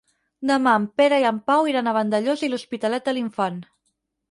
[0.51, 3.63] Demà en Pere i en Pau iran a Vandellòs i l'Hospitalet de l'Infant.